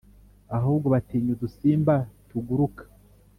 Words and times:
ahubwo 0.57 0.87
batinya 0.93 1.31
udusimba 1.35 1.93
tuguruka 2.29 2.83